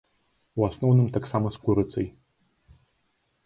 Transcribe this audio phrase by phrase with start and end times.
[0.61, 2.07] У асноўным таксама з курыцай.